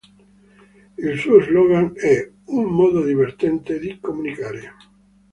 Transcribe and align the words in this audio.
Il 0.97 1.15
suo 1.19 1.39
slogan 1.43 1.91
è 1.95 2.27
"Un 2.45 2.63
modo 2.73 3.03
divertente 3.03 3.77
di 3.77 3.99
comunicare". 3.99 4.73